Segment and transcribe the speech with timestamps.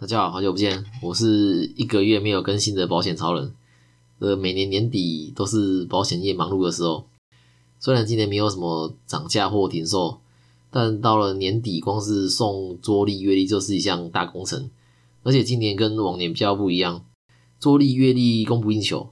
[0.00, 3.52] 大家好，好久不见，我是一个月没有更新的保险超人。
[4.20, 7.08] 呃，每年年底都是保险业忙碌的时候，
[7.80, 10.20] 虽然今年没有什么涨价或停售，
[10.70, 14.70] 但到了年底，光是送桌历、月历就是一项大工程。
[15.24, 17.04] 而且今年跟往年比较不一样，
[17.58, 19.10] 桌历、月历供不应求。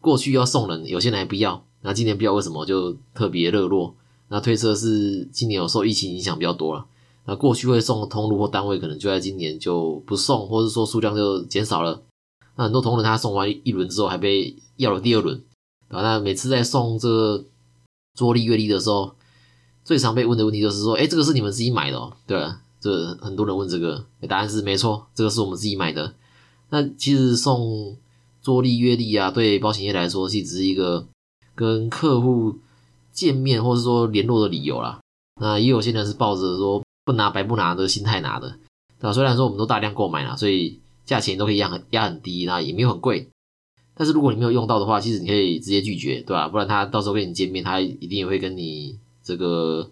[0.00, 3.96] 过去要送人，有些人还不要，那今年不知道为什么就特别热络。
[4.28, 6.86] 那推测是今年有受疫情影响比较多了。
[7.28, 12.02] 那过去会送通路或单位，可能就在今年就不送，或者说数量就减少了。
[12.56, 15.36] 那很多同仁他送完一轮之后，还被要了第二轮，
[15.88, 17.44] 啊，那每次在送这个
[18.14, 19.14] 桌历、月历的时候，
[19.84, 22.16] 最常被问的问题就是说，哎，这个是你们自己买的哦？
[22.26, 26.14] 对啊，这很多人问这个，答案是没错，这个是我们自己买的。
[26.70, 27.98] 那其实送
[28.40, 31.06] 桌历、月历啊，对保险业来说，其实只是一个
[31.54, 32.56] 跟客户
[33.12, 34.98] 见面或者说联络的理由啦。
[35.38, 36.82] 那也有些人是抱着说。
[37.08, 38.50] 不拿白不拿的心态拿的，
[39.00, 39.12] 对吧？
[39.14, 43.30] 虽然说我们都大量购买了，所以价钱都可以压很压很低，那也没有很贵。
[43.94, 46.46] 但是如果你没有用到的话，其实你可以直接拒绝，对吧？
[46.48, 49.90] 不然他到时候跟你见面，他一定也会跟你这个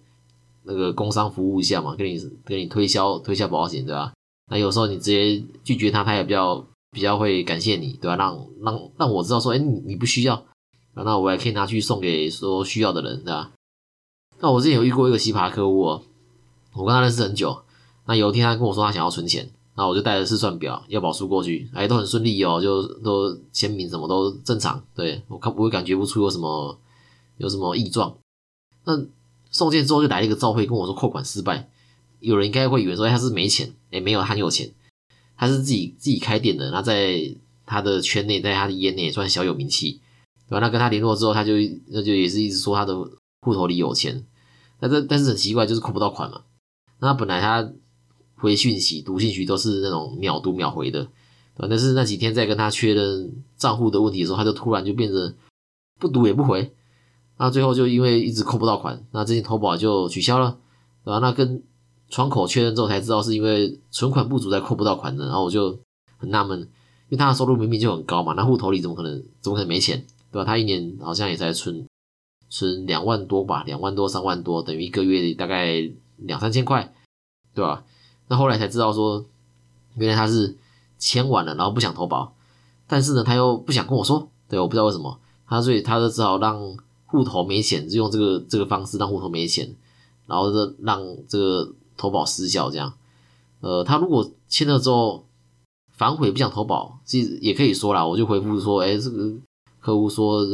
[0.64, 4.12] 那个工商服务一下嘛，跟你跟你推销推销保险，对吧？
[4.50, 8.16] 那有时候你直接拒绝他，他也比较比较会感谢你，对吧？
[8.16, 10.44] 让让让我知道说，哎，你你不需要，
[10.92, 13.52] 那我还可以拿去送给说需要的人，对吧？
[14.38, 16.02] 那我之前有遇过一个奇葩客户哦。
[16.76, 17.62] 我跟他认识很久，
[18.06, 26.78] 那有一天他跟我说他想要存钱，那我就带着试算表、要保书过去，哎，都很顺利哦，就都签名什么都正常，对我看不会感觉不出有什么
[27.38, 28.16] 有什么异状。
[28.84, 28.92] 那
[29.50, 31.68] 送件之后就来了一个照会跟我说扣款失败，
[32.20, 34.70] 有人应该会以为说他是没钱，哎，没有，很有钱，
[35.36, 40.00] 他是自己自己开店的，那在他的圈内，在他的业内也算小有名气，
[40.48, 40.60] 对吧？
[40.60, 41.52] 那跟他联络之后，他就
[41.88, 42.94] 那就也是一直说他的
[43.40, 44.24] 户头里有钱，
[44.80, 46.42] 那这但是很奇怪，就是扣不到款嘛。
[46.98, 47.72] 那本来他
[48.36, 51.08] 回讯息、读信息都是那种秒读秒回的，
[51.56, 51.68] 对？
[51.68, 55.34] 但是那几天在跟他确认账户的问题的时候，他就突然就变成
[55.98, 56.72] 不读也不回，
[57.38, 60.58] 那最后就因为一直扣不到款，那这些投保就取消了，
[61.04, 61.18] 对吧？
[61.18, 61.62] 那跟
[62.08, 65.78] 窗口确认之后才知道是因为存款不足才扣不到款的，然后我就
[66.18, 66.66] 很纳闷，因
[67.10, 70.44] 为他的收入明明就很高嘛，那户头里怎么可能怎么可能没钱，对吧？
[70.44, 71.86] 他一年好像也才存
[72.48, 75.90] 存两万多吧，两万多三万多，等于一个月大概。
[76.18, 76.94] 两三千块，
[77.54, 77.84] 对吧？
[78.28, 79.24] 那后来才知道说，
[79.94, 80.56] 原来他是
[80.98, 82.34] 签完了，然后不想投保，
[82.86, 89.74] 但是呢，他又不想跟我说，对，我不知道为什么，他所以他就只好让户头没钱，就用这个这个方式让户头没钱，
[90.26, 92.92] 然后这让这个投保失效，这样。
[93.60, 95.24] 呃，他如果签了之后
[95.92, 99.32] 反悔不想投保，其实也可以说啦，我就回复说，哎，这个
[99.80, 100.44] 客户说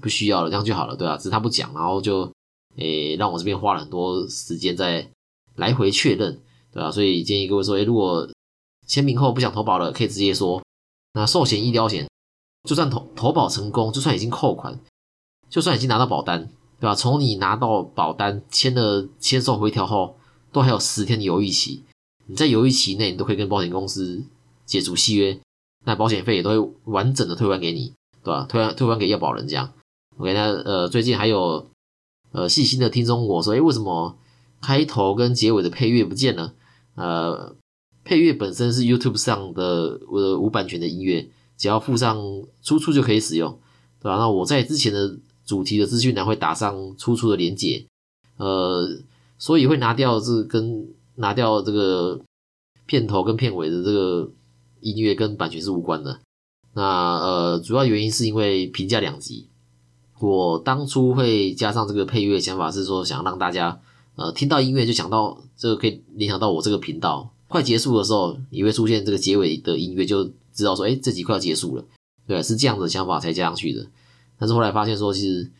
[0.00, 1.16] 不需要了，这样就好了，对吧？
[1.16, 2.31] 只是他不讲，然后就。
[2.76, 5.06] 诶，让我这边花了很多时间在
[5.56, 6.40] 来回确认，
[6.72, 6.90] 对吧？
[6.90, 8.26] 所以建议各位说，诶，如果
[8.86, 10.62] 签名后不想投保了，可以直接说。
[11.14, 12.08] 那寿险、医疗险，
[12.66, 14.80] 就算投投保成功，就算已经扣款，
[15.50, 16.48] 就算已经拿到保单，
[16.80, 16.94] 对吧？
[16.94, 20.16] 从你拿到保单签了签售回调后，
[20.50, 21.84] 都还有十天的犹豫期。
[22.26, 24.24] 你在犹豫期内，你都可以跟保险公司
[24.64, 25.38] 解除契约，
[25.84, 27.92] 那保险费也都会完整的退还给你，
[28.24, 28.46] 对吧？
[28.48, 29.70] 退还退还给要保人这样。
[30.16, 31.66] OK，那呃，最近还有。
[32.32, 34.16] 呃，细心的听众我说，哎，为什么
[34.60, 36.54] 开头跟结尾的配乐不见了？
[36.94, 37.54] 呃，
[38.04, 42.18] 配乐本身是 YouTube 上的呃无版权的音乐，只要附上
[42.62, 43.58] 出处就可以使用，
[44.00, 44.16] 对吧？
[44.16, 47.86] 那我在之前的主题的资讯栏会打上出处的连接，
[48.38, 48.98] 呃，
[49.38, 52.20] 所以会拿掉这跟拿掉这个
[52.86, 54.30] 片头跟片尾的这个
[54.80, 56.20] 音乐跟版权是无关的。
[56.72, 56.82] 那
[57.18, 59.48] 呃，主要原因是因为评价两极。
[60.22, 63.80] 我当初会加上这个配乐想法是说，想让大家
[64.14, 67.28] 呃听到音乐就想到这个可以联想到我这个频道。
[67.48, 71.84] 快结束的时候也会出现这个结尾的音乐，就知道说，哎，这集快要结束了。
[72.24, 73.84] 对，是这样的想法才加上去的。
[74.38, 75.50] 但是后来发现说，其实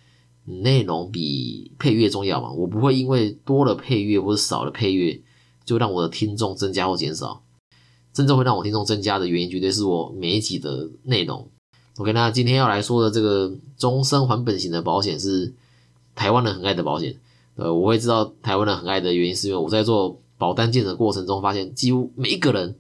[0.44, 2.52] 内容比配乐重要嘛。
[2.52, 5.20] 我不会因为多了配乐或者少了配乐，
[5.64, 7.42] 就让我的听众增加或减少。
[8.12, 11.48] 真正会让我听众增加的原因，绝对是我每一集的内容。
[11.98, 15.52] OK，那今天要来说的这个终身还本型的保险是
[16.14, 17.18] 台湾人很爱的保险。
[17.54, 22.76] 呃，我会知道台湾人很爱的原因，是因为我在做保单鉴的过程中，发现几乎每一个人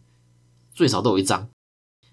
[0.74, 1.46] 最少都有一张。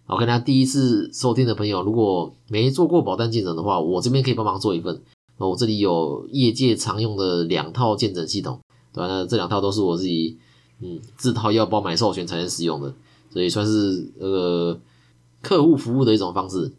[0.07, 5.01] OK，那第一次收听的朋友，如果没做过保单鉴诊的话，我这边可以帮忙做一份。
[5.37, 8.59] 我这里有业界常用的两套鉴诊系统，
[8.91, 9.07] 对吧？
[9.07, 10.37] 那这两套都是我自己
[10.81, 12.93] 嗯自掏腰包买授权才能使用的，
[13.31, 14.77] 所以算是呃
[15.41, 16.73] 客户服务的一种方式。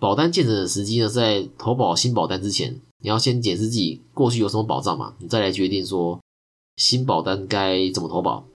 [0.00, 6.18] 保单建成的时机呢，在投保新保单之前，你要先检视自己过去有什么保障嘛，你再来决定说
[6.76, 8.46] 新保单该怎么投保，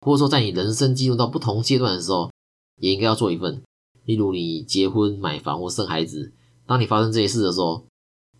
[0.00, 2.30] 或者说在你人生进入到不同阶段的时候，
[2.80, 3.60] 也应该要做一份。
[4.04, 6.32] 例如你结婚、买房或生孩子，
[6.64, 7.82] 当你发生这些事的时候，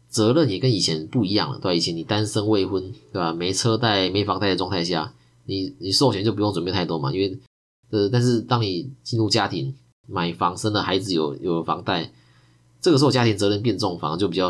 [0.09, 1.75] 责任也跟以前不一样了，对吧？
[1.75, 3.33] 以前你单身未婚，对吧？
[3.33, 5.13] 没车贷、没房贷的状态下，
[5.47, 7.37] 你你寿险就不用准备太多嘛，因为
[7.91, 9.75] 呃，但是当你进入家庭、
[10.07, 12.13] 买房、生了孩子、有有房贷，
[12.87, 14.49] 这个时候家庭责任变重，反而就比较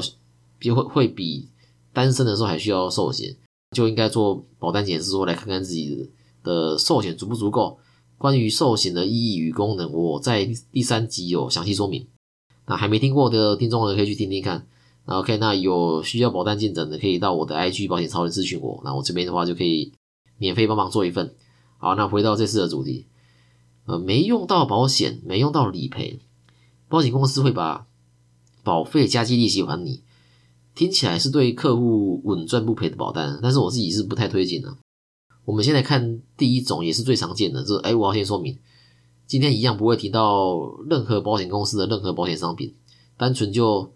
[0.61, 1.49] 就会会比
[1.94, 3.35] 单身的时候还需要寿险，
[3.75, 6.11] 就应该做保单检视，说来看看自己
[6.43, 7.79] 的寿险足不足够。
[8.19, 12.06] 关于寿险的意义与功能，我在第三集有详细说明。
[12.67, 14.67] 那还没听过的听众呢，可以去听听看。
[15.06, 18.83] 那 OK，那有需要保单进诊的，可以到我的 IG 保险超人咨询我。
[18.85, 19.94] 那我这边的话就可以
[20.37, 21.35] 免费帮忙做一份。
[21.79, 23.06] 好，那回到这次的主题，
[23.87, 26.21] 呃，没用到保险，没用到理赔，
[26.91, 27.87] 保险公司会把
[28.66, 30.02] 保费加计利息还你，
[30.74, 34.76] 听起来是对客户稳赚不赔的保单，但是我自己是不太推荐的。
[35.44, 38.58] 我们先来看第一种，也是最常见的，就是哎，我要先说明，
[39.24, 42.74] 今天一样不会提到任何保险公司的任何保险商品，
[43.16, 43.92] 单纯就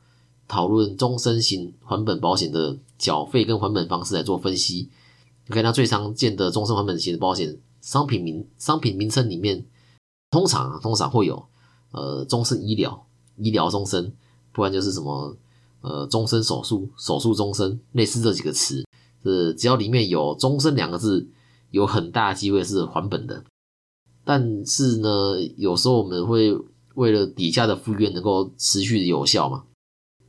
[0.47, 4.89] 讨论终身型还本保险的缴费跟还本方式来做分析。
[5.49, 9.67] 你看它最常见的终身还本型的保险商品名商品名称里面，
[10.31, 11.45] 通常通常会有
[11.91, 13.05] 呃终身医疗、
[13.37, 14.15] 医疗终身，
[14.53, 15.37] 不然就是什么
[15.81, 18.85] 呃终身手术、手术终身，类似这几个词，
[19.25, 21.29] 是只要里面有终身两个字。
[21.73, 23.45] 有很大机会是还本的，
[24.25, 26.53] 但是呢，有时候我们会
[26.97, 29.63] 为了底下的附约能够持续有效嘛，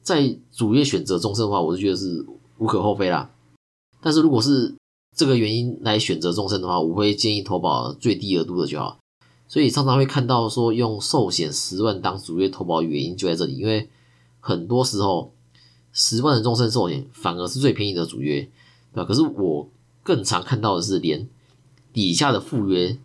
[0.03, 2.23] 在主页选择终身的话，我就觉得是
[2.59, 3.31] 无可厚非啦。
[4.03, 4.75] 但是如果是
[5.17, 8.99] 这个原因来选择终身的话，我会建议投保最低额度的就好。
[9.47, 13.89] 所以常常会看到说用寿险十万当主业投保，原因就在这里，因为
[14.41, 15.33] 很多时候
[15.93, 18.41] 十万的终身寿险反而是最便宜的主约，
[18.93, 19.05] 对吧？
[19.05, 19.69] 可是我。
[20.03, 21.29] 更常看到的是，连
[21.93, 22.97] 底下的附约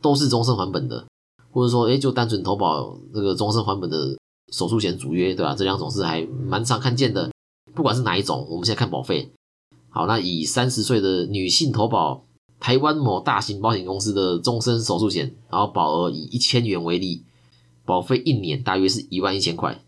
[0.00, 1.04] 都是终身还本的，
[1.50, 4.16] 或者说，哎，就单纯投保这个终身还本的
[4.52, 5.52] 手术险主约，对吧？
[5.56, 7.28] 这两种是还蛮常看见的。
[7.74, 9.32] 不管是哪一种，我们现在看保费。
[9.90, 12.24] 好，那以三十岁的女性投保
[12.60, 17.24] 台湾某大型保险公司的终身手术险，然后保额以一千元为例，
[17.84, 19.82] 保费一年大约是一万一千块，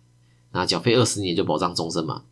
[0.56, 2.22] 那缴费二十年就保障终身嘛。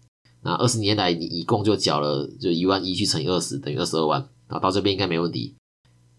[0.40, 4.26] 那二十年来，你一共就缴了就一万一去乘以二十，等于二十二万。
[4.46, 5.54] 啊，到这边应该没问题。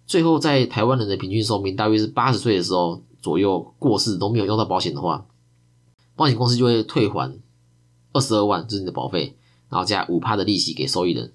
[0.06, 5.26] 最后，在台湾人的平均寿命大约是八十岁的时候左右过世都没有用到保险的话，
[6.16, 7.40] 保险公司就会退还
[8.14, 9.36] 二十二万，就是你的保费，
[9.70, 11.34] 然后加五趴的利息给受益人。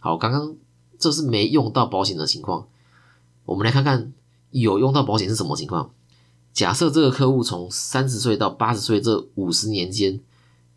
[0.00, 0.54] 好，刚刚
[0.98, 2.68] 这是没用到保险的情况，
[3.46, 4.12] 我们来看看
[4.50, 5.94] 有用到保险是什么情况。
[6.52, 10.20] 假设这个客户从三十岁到八十岁这五十年间。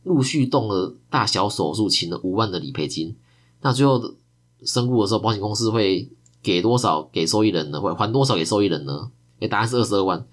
[0.06, 3.16] 陆续动了大小手术，请了五万的理赔金。
[3.62, 4.16] 那最后
[4.66, 6.12] 身故的时候，保险公司会
[6.42, 7.80] 给多少给受益人呢？
[7.80, 9.10] 会还多少给受益人呢？
[9.40, 10.28] 诶，答案是二十二万，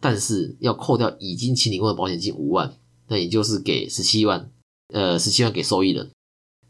[0.00, 2.74] 但是要扣掉已经请领过的保险金五万，
[3.08, 4.50] 那也就是给十七万。
[4.92, 6.10] 呃，十七万给受益人。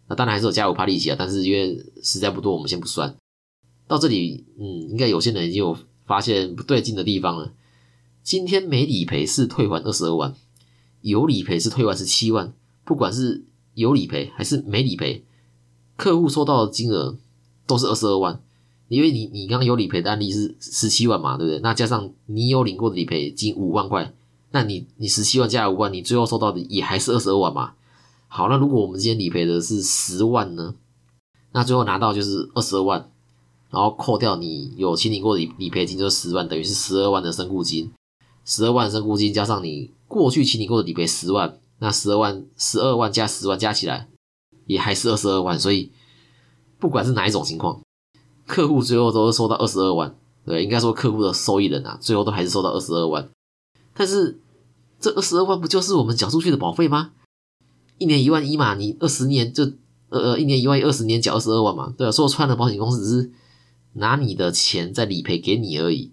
[0.07, 3.13] 那当然还是有加五趴利息啊，但是因为实在不多，我们先不算。
[3.89, 5.77] 到这里，嗯，应该有些人已经有
[6.07, 7.53] 发现不对劲的地方了。
[8.27, 10.35] 今天没理赔是退还二十二万。
[11.01, 12.53] 有理赔是退还是七万，
[12.85, 13.45] 不管是
[13.75, 15.25] 有理赔还是没理赔，
[15.97, 17.17] 客户收到的金额
[17.69, 18.43] 都是二十二万。
[18.89, 21.61] 因为你你刚刚有理赔的案例是十七万嘛，对不对？
[21.61, 24.13] 那加上你有领过的理赔金五万块，
[24.51, 27.75] 那你你十七万加五万，你最后收到的也还是二十二万嘛。
[28.27, 30.75] 好，那如果我们今天理赔的是十万呢？
[31.53, 33.09] 那最后拿到就是二十二万，
[33.71, 37.93] 然后扣掉你有清领过的理理赔金就是十万，等于是十二万的身故金。
[38.47, 44.09] 十二万身故金加上你过去请你过的理赔十万，那十二万十二万加十万加起来
[44.67, 45.91] 也还是二十二万，所以
[46.79, 47.83] 不管是哪一种情况，
[48.47, 50.17] 客户最后都是收到二十二万。
[50.45, 53.29] 对，应该说客户的受益人啊，最后都还是收到二十二万。
[53.95, 54.39] 但是
[55.01, 57.11] 这二十二万不就是我们缴出去的保费吗？
[57.99, 59.65] 一年一万一嘛，你二十年就
[60.09, 63.33] 呃呃一年一万二十年缴二十二万嘛，对啊，说穿了，保险公司只是
[63.95, 66.13] 拿你的钱在理赔给你而已。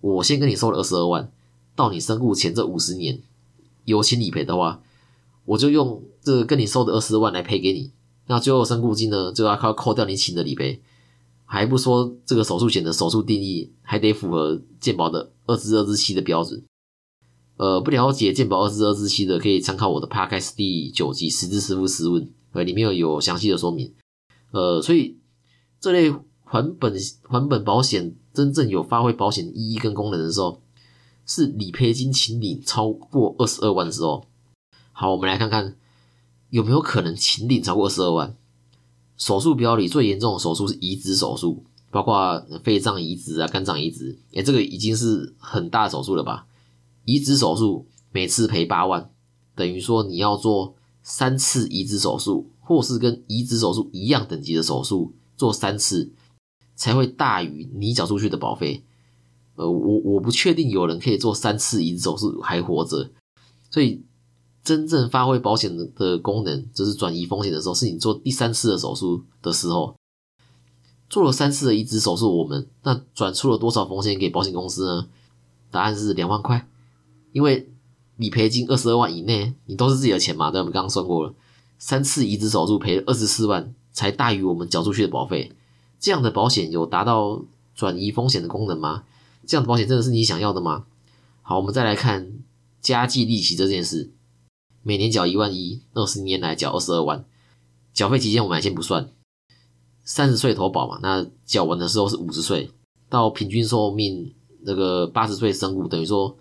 [0.00, 1.32] 我先跟你收了二十二万。
[1.76, 3.20] 到你身故前这五十年
[3.84, 4.80] 有请理赔的话，
[5.44, 7.92] 我就用这个跟你收的二十万来赔给你。
[8.26, 10.80] 那最后身故金呢，就要靠扣掉你请的理赔，
[11.44, 16.62] 还不说这个手术险的手术定义还得符合健保的二至二至七的标准。
[17.56, 23.92] 呃，不了解健保二至二至七的，可以参考我的 Podcast 第九集《实质师傅十问》，呃，里面有详细的说明。
[24.52, 25.18] 呃，所以
[25.78, 26.10] 这类
[26.44, 26.94] 还本
[27.28, 30.62] 还本保险真正有发挥保险意义跟功能的时候。
[31.26, 34.26] 是理赔金请领超过二十二万的时候，
[34.92, 35.76] 好，我们来看看
[36.50, 38.36] 有没有可能请领超过二十二万。
[39.16, 46.46] 手术表里最严重的手术是移植手术，包括肺脏移植啊、肝脏移植，哎，这个已经是很大手术了吧？
[47.04, 49.10] 移植手术每次赔八万，
[49.54, 56.12] 等于说你要做三次移植手术，或是跟移植手术一样等级的手术做三次，
[56.74, 58.84] 才会大于你缴出去的保费。
[59.56, 63.10] 呃，我我不确定有人可以做三次移植手术还活着，
[63.70, 64.02] 所以
[64.62, 69.94] 真正发挥保险的的功能，就是转移风险的时候，是你做第三次的手术的时候。
[71.10, 75.06] 做了三次的移植手术，我们那转出了多少风险给保险公司呢？
[75.70, 76.66] 答案是两万块，
[77.30, 77.68] 因为
[78.16, 80.50] 理赔金二十二万以内，你都是自己的钱嘛？
[80.50, 81.34] 对，我们刚刚算过了，
[81.78, 85.52] 三次移植手术赔二十四万，才大于我们缴出去的保费。
[86.00, 87.42] 这样的保险有达到
[87.76, 89.04] 转移风险的功能吗？
[89.46, 90.86] 这样的保险真的是你想要的吗？
[91.42, 92.32] 好，我们再来看
[92.80, 94.10] 加计利息这件事，
[94.82, 97.24] 每年缴一万一，二十年来缴二十二万，
[97.92, 99.10] 缴费期间我们先不算。
[100.04, 102.70] 三十岁投保嘛，那缴完的时候是五十岁，
[103.08, 106.36] 到平均寿命那个八十岁身故，等于说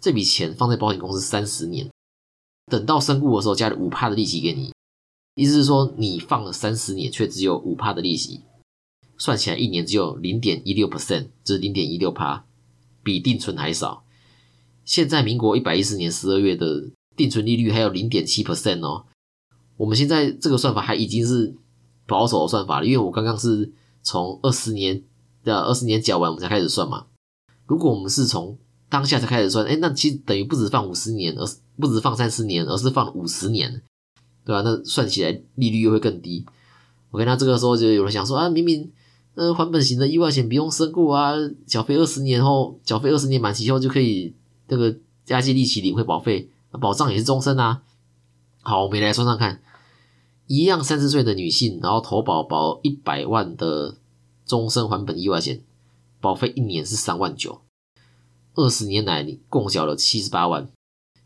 [0.00, 1.88] 这笔钱放在保险公司三十年，
[2.66, 4.72] 等到身故的时候加了五帕的利息给你，
[5.36, 8.40] 意思是说你放了三十年却只有五帕的利息，
[9.18, 12.44] 算起来一年只有零点一六 percent，就是零点一六帕，
[13.02, 14.04] 比定存还少。
[14.84, 19.06] 现在民国一百一十年十二月的定存利率还有零点七 percent 哦，
[19.76, 21.54] 我们现在这个算法还已经是。
[22.08, 25.02] 保守的算法了，因为我刚刚是从二十年
[25.42, 27.06] 的二十年缴完，我们才开始算嘛。
[27.66, 28.56] 如果我们是从
[28.88, 33.82] 当下才开始算，哎，那其实等于不止放五十年，而是不止放三十年，而是放五十年，
[34.44, 34.62] 对吧？
[34.62, 36.46] 那算起来利率又会更低。
[37.10, 38.92] OK，那这个时候就有人想说啊，明明
[39.36, 41.32] 呃还本型的意外险不用身故啊，
[41.66, 44.34] 缴费二十年后，缴费二十年满期后就可以
[44.66, 46.50] 这个加计利息领回保费，
[46.80, 47.82] 保障也是终身啊。
[48.62, 49.62] 好，我们来算算看。
[50.46, 53.96] 一样三十岁的女性，然后投保保一百万的
[54.46, 55.60] 终身还本意外险，
[56.20, 57.60] 保费一年是三万九，
[58.54, 60.68] 二十年来你共缴了七十八万。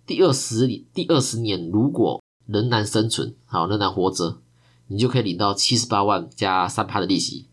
[0.06, 4.40] 第二十第二十年如果仍然生存，好仍然活着，
[4.88, 7.46] 你就可以领到七十八万加三趴的利息。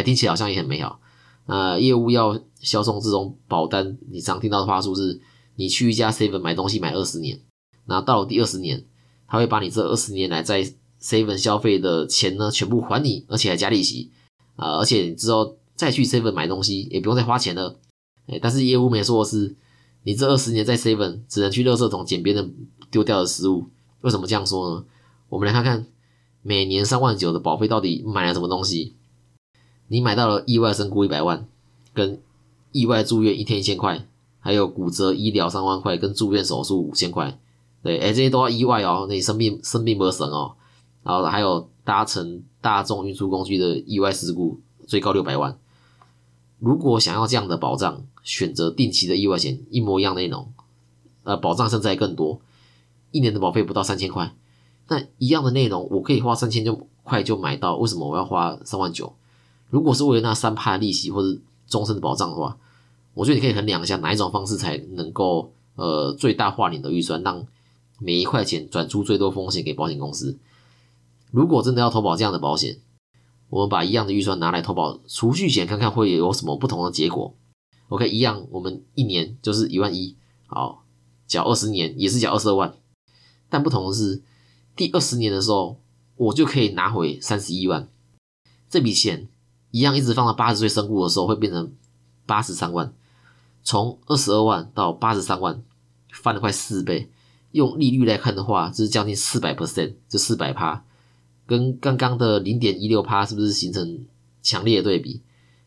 [0.00, 1.00] 你听起来好像也很美好。
[1.46, 5.20] 呃，业务要销售这种保单，你常听到的话术是：
[5.56, 7.38] 你去一家 seven 买东西买二十年，
[7.86, 8.84] 然后到了第二十年，
[9.28, 10.64] 他会把你这二十年来在
[11.00, 14.10] seven 消费的钱呢，全部还你，而且还加利息
[14.56, 14.78] 啊！
[14.78, 17.78] 而且你之后再去 seven 买东西，也不用再花钱了。
[18.26, 19.54] 哎，但是业务没说的是，
[20.04, 22.54] 你这二十年在 seven 只能去垃圾桶捡别人
[22.90, 23.66] 丢掉的食物。
[24.00, 24.84] 为什么这样说呢？
[25.28, 25.86] 我们来看看
[26.40, 28.96] 每年三万九的保费到底买了什么东西？
[29.88, 31.46] 你买到了意外身故一百万，
[31.92, 32.20] 跟
[32.72, 34.06] 意外住院一天一千块，
[34.40, 37.38] 还有骨折医疗三万块，跟住院手术五千块。
[37.82, 40.56] 对，哎，这些都要意外哦，那你生病生病不省哦。
[41.02, 45.58] 然后还有搭乘大众运输工具的意外事故，最高六百万。
[46.58, 50.50] 如果想要这样的保障，选择定期的意外险，一模一样内容，
[51.24, 52.40] 呃，保障甚至还更多，
[53.10, 54.34] 一年的保费不到三千块。
[54.88, 59.14] 那一样的内容，我可以花三千就块就买到，为什么我要花三万九？
[59.74, 62.56] 如果是为了那三趴利息或者终身的保障的话，
[63.12, 67.44] 我觉得你可以衡量一下哪一种方式才能够呃最大化你的预算，让
[67.98, 70.38] 每一块钱转出最多风险给保险公司。
[71.32, 72.78] 如果真的要投保这样的保险，
[73.48, 77.34] 我们把一样的预算拿来投保储蓄险，看看会有什么不同的结果。
[77.88, 80.14] OK，一样，我们一年就是一万一，
[80.46, 80.84] 好，
[81.26, 82.72] 缴二十年也是缴二十二万，
[83.50, 84.22] 但不同的是，
[84.76, 85.80] 第二十年的时候，
[86.14, 87.88] 我就可以拿回三十一万。
[88.70, 89.28] 这笔钱
[89.74, 91.72] 一样一直放到八十岁身故的时候，会变成
[92.26, 92.94] 八十三万，
[93.64, 95.64] 从二十二万到八十三万，
[96.12, 97.10] 翻了快四倍。
[97.50, 100.84] 用利率来看的话，就是将近四百 percent，就四百趴。
[101.44, 104.06] 跟刚刚的零点一六趴是不是形成
[104.44, 105.22] 强烈的对比？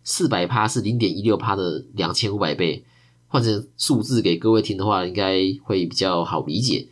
[0.06, 2.86] 四百趴是零点一六趴的两千五百倍，
[3.28, 6.88] 换成数字给各位听的话，应该会比较好理解。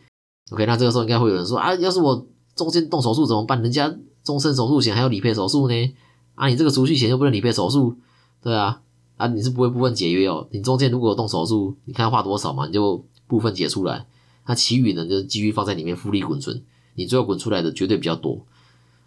[0.50, 3.62] OK，那这个时候应该会有人说啊，要是我中间动手术怎么办？
[3.62, 5.94] 人家终身手术险还有理赔手术呢？
[6.36, 7.96] 啊，你这个储蓄险又不能理赔手术，
[8.40, 8.80] 对啊，
[9.16, 10.46] 啊，你是不会部分解约哦。
[10.52, 14.06] 你中间如果动手术，你看花多少嘛，你就部分解出来，
[14.46, 16.62] 那其余呢就继续放在里面复利滚存，
[16.94, 18.46] 你最后滚出来的绝对比较多。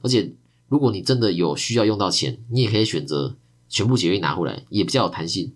[0.01, 0.33] 而且，
[0.67, 3.35] 如果你真的有需要用到钱，你也可以选择
[3.69, 5.53] 全部解约拿回来，也比较有弹性。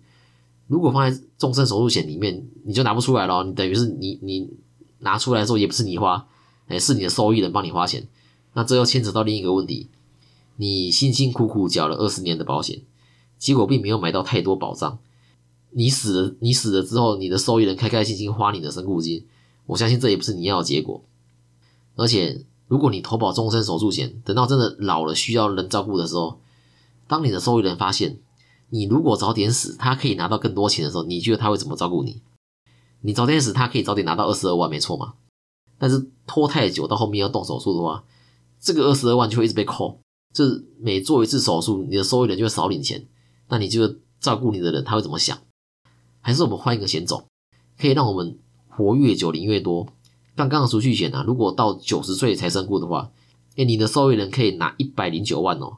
[0.66, 4.48] 如果放在终身手术险里面，你就拿不出来了，你等于是你你
[5.00, 6.26] 拿出来的时候也不是你花，
[6.68, 8.06] 哎，是你的受益人帮你花钱。
[8.54, 9.90] 那这又牵扯到另一个问题：
[10.56, 12.82] 你辛辛苦苦缴了二十年的保险，
[13.38, 14.98] 结果并没有买到太多保障。
[15.70, 19.26] 你死了，你死了之后，你的受益人开开心心花你的身故金，
[19.66, 21.04] 我相信这也不是你要的结果，
[21.96, 22.44] 而且。
[22.66, 26.40] 如果你投保终身手术险，等到真的老了需要人照顾的时候，
[27.06, 28.20] 当你的受益人发现
[28.70, 32.22] 你如果早点死，他可以拿到更多钱的时候，你觉得他会怎么照顾你？
[33.02, 35.12] 你早点死，他可以早点拿到二十二万，没错嘛。
[35.78, 38.02] 但是拖太久，到后面要动手术的话，
[38.58, 40.00] 这个二十二万就会一直被扣。
[40.34, 43.06] 就是每做一次手术，你的受益人就会少领钱。
[43.48, 45.38] 那你就照顾你的人他会怎么想？
[46.20, 47.24] 还是我们换一个险种，
[47.78, 48.38] 可以让我们
[48.68, 49.86] 活越久领越多。
[50.34, 53.10] 刚刚的储蓄险啊，如果到九十岁才身故的话，
[53.56, 55.76] 哎，你的受益人可以拿一百零九万哦。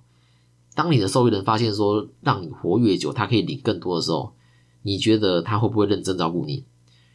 [0.75, 4.33] 当你的受益人发现说让你活越久，他可以领更多的时候，
[4.83, 6.65] 你觉得他会不会认真照顾你？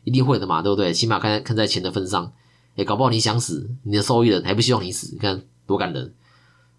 [0.03, 0.93] 一定会的嘛，对不对？
[0.93, 2.33] 起码看在看在钱的份上，
[2.75, 6.13] 哎，搞不好你想死，你的受益人还不希望你死，你看多感人。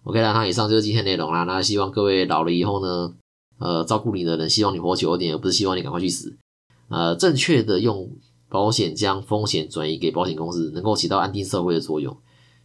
[0.03, 1.43] OK 啦，那以上就是今天内容啦。
[1.43, 3.13] 那希望各位老了以后呢，
[3.57, 6.37] 呃，照顾你的人希望你活久一点，而不是希望你赶快去死。
[6.89, 8.09] 呃，正确的用
[8.49, 12.15] 保险将风险转移给保险公司，能够起到安定社会的作用。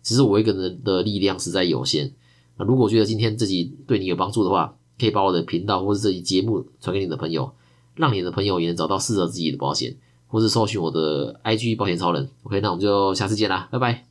[0.03, 2.13] 只是我一个人的力量实在有限。
[2.57, 7.53] 那如果觉得今天自己对你有帮助的话，可以把我的频道或是这期节目传给你的朋友，
[7.95, 12.29] 让你的朋友也能找到适合自己的保险，或是搜寻我的 IG 保险超人。
[12.43, 14.08] OK，那我们就下次见啦，拜拜。